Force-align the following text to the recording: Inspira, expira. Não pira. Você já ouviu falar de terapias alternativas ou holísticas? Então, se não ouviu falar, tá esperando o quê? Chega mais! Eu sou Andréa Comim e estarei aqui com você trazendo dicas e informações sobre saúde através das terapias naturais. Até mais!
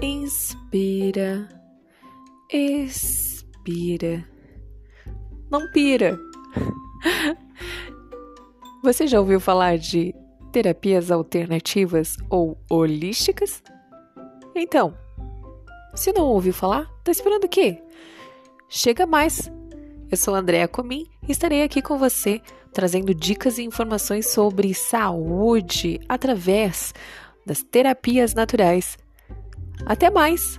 Inspira, 0.00 1.48
expira. 2.52 4.24
Não 5.50 5.68
pira. 5.72 6.16
Você 8.84 9.08
já 9.08 9.18
ouviu 9.18 9.40
falar 9.40 9.76
de 9.76 10.14
terapias 10.52 11.10
alternativas 11.10 12.16
ou 12.30 12.56
holísticas? 12.70 13.60
Então, 14.54 14.96
se 15.96 16.12
não 16.12 16.26
ouviu 16.26 16.54
falar, 16.54 16.86
tá 17.02 17.10
esperando 17.10 17.44
o 17.44 17.48
quê? 17.48 17.82
Chega 18.68 19.04
mais! 19.04 19.50
Eu 20.08 20.16
sou 20.16 20.32
Andréa 20.32 20.68
Comim 20.68 21.06
e 21.26 21.32
estarei 21.32 21.64
aqui 21.64 21.82
com 21.82 21.98
você 21.98 22.40
trazendo 22.72 23.12
dicas 23.12 23.58
e 23.58 23.64
informações 23.64 24.30
sobre 24.30 24.72
saúde 24.74 26.00
através 26.08 26.94
das 27.44 27.64
terapias 27.64 28.32
naturais. 28.32 28.96
Até 29.86 30.10
mais! 30.10 30.58